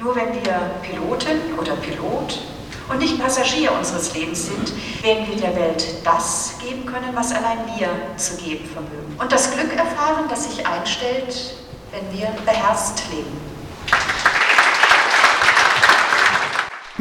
Nur 0.00 0.16
wenn 0.16 0.32
wir 0.32 0.70
Pilotin 0.82 1.58
oder 1.58 1.76
Pilot 1.76 2.40
und 2.88 2.98
nicht 2.98 3.20
Passagier 3.20 3.70
unseres 3.70 4.14
Lebens 4.14 4.46
sind, 4.46 4.72
werden 5.02 5.28
wir 5.28 5.36
der 5.36 5.54
Welt 5.54 5.86
das 6.04 6.54
geben 6.58 6.86
können, 6.86 7.14
was 7.14 7.34
allein 7.34 7.58
wir 7.76 7.88
zu 8.16 8.36
geben 8.38 8.66
vermögen. 8.66 9.14
Und 9.18 9.30
das 9.30 9.50
Glück 9.50 9.76
erfahren, 9.76 10.24
das 10.30 10.50
sich 10.50 10.66
einstellt, 10.66 11.54
wenn 11.92 12.18
wir 12.18 12.28
beherzt 12.46 13.02
leben. 13.10 13.49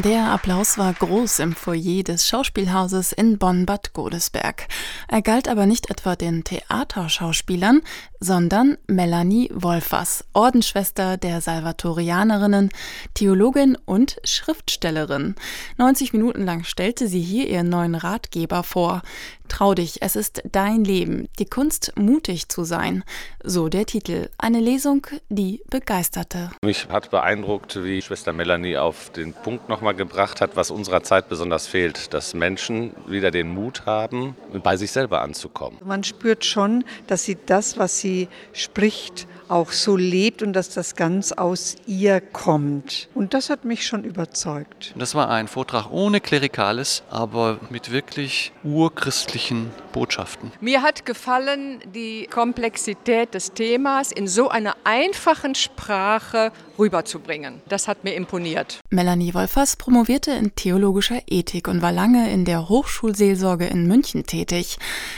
Der 0.03 0.31
Applaus 0.31 0.77
war 0.77 0.93
groß 0.93 1.39
im 1.39 1.53
Foyer 1.53 2.03
des 2.03 2.25
Schauspielhauses 2.25 3.11
in 3.11 3.37
Bonn-Bad 3.37 3.91
Godesberg. 3.91 4.69
Er 5.09 5.21
galt 5.21 5.49
aber 5.49 5.65
nicht 5.65 5.89
etwa 5.89 6.15
den 6.15 6.45
Theaterschauspielern, 6.45 7.81
sondern 8.21 8.77
Melanie 8.87 9.49
Wolfers, 9.53 10.23
Ordensschwester 10.31 11.17
der 11.17 11.41
Salvatorianerinnen, 11.41 12.69
Theologin 13.13 13.77
und 13.85 14.21
Schriftstellerin. 14.23 15.35
90 15.77 16.13
Minuten 16.13 16.45
lang 16.45 16.63
stellte 16.63 17.09
sie 17.09 17.21
hier 17.21 17.49
ihren 17.49 17.67
neuen 17.67 17.95
Ratgeber 17.95 18.63
vor. 18.63 19.01
Trau 19.49 19.73
dich, 19.73 20.01
es 20.01 20.15
ist 20.15 20.41
dein 20.51 20.85
Leben, 20.85 21.27
die 21.39 21.45
Kunst 21.45 21.91
mutig 21.97 22.47
zu 22.47 22.63
sein. 22.63 23.03
So 23.43 23.67
der 23.67 23.85
Titel. 23.85 24.29
Eine 24.37 24.59
Lesung, 24.61 25.05
die 25.27 25.61
begeisterte. 25.69 26.51
Mich 26.61 26.87
hat 26.87 27.11
beeindruckt, 27.11 27.83
wie 27.83 28.01
Schwester 28.01 28.31
Melanie 28.31 28.77
auf 28.77 29.09
den 29.09 29.33
Punkt 29.33 29.67
nochmal 29.67 29.95
gebracht 29.95 30.39
hat, 30.39 30.55
was 30.55 30.71
unserer 30.71 31.03
Zeit 31.03 31.27
besonders 31.27 31.67
fehlt, 31.67 32.13
dass 32.13 32.33
Menschen 32.33 32.95
wieder 33.07 33.31
den 33.31 33.49
Mut 33.49 33.85
haben, 33.85 34.35
bei 34.63 34.77
sich 34.77 34.91
selber 34.91 35.21
anzukommen. 35.21 35.79
Man 35.83 36.03
spürt 36.03 36.45
schon, 36.45 36.85
dass 37.07 37.23
sie 37.23 37.37
das, 37.45 37.77
was 37.77 37.99
sie 37.99 38.29
spricht, 38.53 39.27
auch 39.49 39.71
so 39.71 39.97
lebt 39.97 40.41
und 40.41 40.53
dass 40.53 40.69
das 40.69 40.95
ganz 40.95 41.31
aus 41.31 41.75
ihr 41.87 42.21
kommt. 42.21 43.09
Und 43.15 43.33
das 43.33 43.49
hat 43.49 43.65
mich 43.65 43.85
schon 43.85 44.03
überzeugt. 44.03 44.93
Das 44.97 45.15
war 45.15 45.29
ein 45.29 45.47
Vortrag 45.47 45.91
ohne 45.91 46.21
Klerikales, 46.21 47.03
aber 47.09 47.59
mit 47.69 47.91
wirklich 47.91 48.51
urchristlichen 48.63 49.71
Botschaften. 49.91 50.51
Mir 50.61 50.81
hat 50.81 51.05
gefallen 51.05 51.79
die 51.93 52.27
Komplexität 52.27 53.33
des 53.33 53.53
Themas 53.53 54.11
in 54.11 54.27
so 54.27 54.49
einer 54.49 54.75
einfachen 54.83 55.55
Sprache 55.55 56.51
rüberzubringen. 56.79 57.61
Das 57.67 57.87
hat 57.87 58.03
mir 58.03 58.15
imponiert. 58.15 58.79
Melanie 58.89 59.33
Wolfers 59.33 59.75
promovierte 59.75 60.31
in 60.31 60.55
theologischer 60.55 61.21
Ethik 61.27 61.67
und 61.67 61.81
war 61.81 61.91
lange 61.91 62.31
in 62.31 62.45
der 62.45 62.69
Hochschulseelsorge 62.69 63.67
in 63.67 63.87
München 63.87 64.25
tätig. 64.25 64.77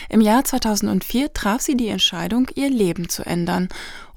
Im 0.09 0.21
Jahr 0.21 0.43
2004 0.43 1.33
traf 1.33 1.61
sie 1.61 1.77
die 1.77 1.87
Entscheidung, 1.87 2.47
ihr 2.55 2.69
Leben 2.69 3.07
zu 3.07 3.23
ändern 3.25 3.69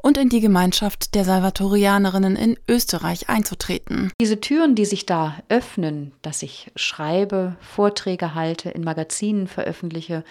und 0.05 0.19
in 0.19 0.28
die 0.28 0.41
Gemeinschaft 0.41 1.14
der 1.14 1.25
Salvatorianerinnen 1.25 2.36
in 2.36 2.59
Österreich 2.69 3.31
einzutreten. 3.31 4.12
Diese 4.20 4.39
Türen, 4.39 4.75
die 4.75 4.84
sich 4.84 5.06
da 5.06 5.39
öffnen, 5.48 6.12
dass 6.20 6.42
ich 6.42 6.70
schreibe, 6.77 7.56
Vorträge 7.61 8.34
halte, 8.34 8.69
in 8.69 8.84
Magazinen 8.84 9.47
veröffentliche, 9.47 10.23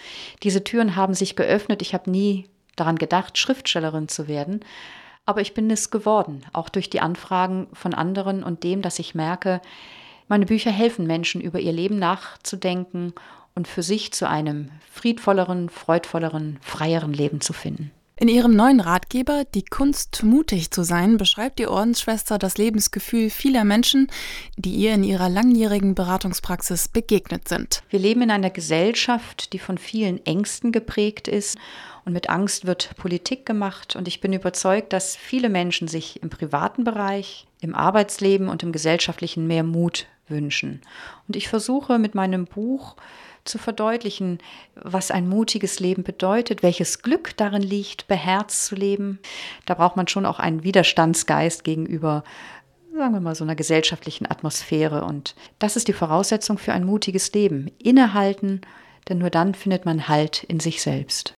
diese 0.44 0.62
Türen 0.62 0.94
haben 0.94 1.14
sich 1.14 1.34
geöffnet. 1.34 1.82
Ich 1.82 1.92
habe 1.92 2.08
nie 2.08 2.46
daran 2.76 2.96
gedacht, 2.96 3.36
Schriftstellerin 3.36 4.06
zu 4.06 4.28
werden. 4.28 4.60
Aber 5.26 5.40
ich 5.40 5.54
bin 5.54 5.70
es 5.70 5.90
geworden, 5.90 6.44
auch 6.52 6.68
durch 6.68 6.90
die 6.90 7.00
Anfragen 7.00 7.68
von 7.72 7.94
anderen 7.94 8.42
und 8.44 8.62
dem, 8.62 8.82
dass 8.82 8.98
ich 8.98 9.14
merke, 9.14 9.60
meine 10.28 10.46
Bücher 10.46 10.70
helfen 10.70 11.06
Menschen, 11.06 11.40
über 11.40 11.60
ihr 11.60 11.72
Leben 11.72 11.98
nachzudenken 11.98 13.12
und 13.54 13.68
für 13.68 13.82
sich 13.82 14.12
zu 14.12 14.28
einem 14.28 14.70
friedvolleren, 14.90 15.68
freudvolleren, 15.68 16.58
freieren 16.60 17.12
Leben 17.12 17.40
zu 17.40 17.52
finden. 17.52 17.90
In 18.16 18.28
ihrem 18.28 18.54
neuen 18.54 18.78
Ratgeber 18.78 19.42
Die 19.56 19.64
Kunst 19.64 20.22
mutig 20.22 20.70
zu 20.70 20.84
sein 20.84 21.16
beschreibt 21.16 21.58
die 21.58 21.66
Ordensschwester 21.66 22.38
das 22.38 22.56
Lebensgefühl 22.56 23.28
vieler 23.28 23.64
Menschen, 23.64 24.06
die 24.56 24.70
ihr 24.70 24.94
in 24.94 25.02
ihrer 25.02 25.28
langjährigen 25.28 25.96
Beratungspraxis 25.96 26.86
begegnet 26.86 27.48
sind. 27.48 27.82
Wir 27.90 27.98
leben 27.98 28.22
in 28.22 28.30
einer 28.30 28.50
Gesellschaft, 28.50 29.52
die 29.52 29.58
von 29.58 29.78
vielen 29.78 30.24
Ängsten 30.24 30.70
geprägt 30.70 31.26
ist 31.26 31.58
und 32.04 32.12
mit 32.12 32.30
Angst 32.30 32.66
wird 32.66 32.94
Politik 32.96 33.46
gemacht 33.46 33.96
und 33.96 34.06
ich 34.06 34.20
bin 34.20 34.32
überzeugt, 34.32 34.92
dass 34.92 35.16
viele 35.16 35.48
Menschen 35.48 35.88
sich 35.88 36.22
im 36.22 36.30
privaten 36.30 36.84
Bereich, 36.84 37.48
im 37.60 37.74
Arbeitsleben 37.74 38.48
und 38.48 38.62
im 38.62 38.70
gesellschaftlichen 38.70 39.48
mehr 39.48 39.64
Mut 39.64 40.06
wünschen. 40.28 40.80
Und 41.28 41.36
ich 41.36 41.48
versuche 41.48 41.98
mit 41.98 42.14
meinem 42.14 42.46
Buch 42.46 42.96
zu 43.44 43.58
verdeutlichen, 43.58 44.38
was 44.74 45.10
ein 45.10 45.28
mutiges 45.28 45.78
Leben 45.80 46.02
bedeutet, 46.02 46.62
welches 46.62 47.02
Glück 47.02 47.36
darin 47.36 47.62
liegt, 47.62 48.06
beherzt 48.06 48.66
zu 48.66 48.74
leben. 48.74 49.18
Da 49.66 49.74
braucht 49.74 49.96
man 49.96 50.08
schon 50.08 50.26
auch 50.26 50.38
einen 50.38 50.64
Widerstandsgeist 50.64 51.64
gegenüber 51.64 52.24
sagen 52.96 53.12
wir 53.12 53.20
mal, 53.20 53.34
so 53.34 53.44
einer 53.44 53.56
gesellschaftlichen 53.56 54.30
Atmosphäre. 54.30 55.04
Und 55.04 55.34
das 55.58 55.76
ist 55.76 55.88
die 55.88 55.92
Voraussetzung 55.92 56.58
für 56.58 56.72
ein 56.72 56.84
mutiges 56.84 57.32
Leben. 57.32 57.70
Innehalten, 57.82 58.60
denn 59.08 59.18
nur 59.18 59.30
dann 59.30 59.54
findet 59.54 59.84
man 59.84 60.08
Halt 60.08 60.44
in 60.44 60.60
sich 60.60 60.80
selbst. 60.82 61.32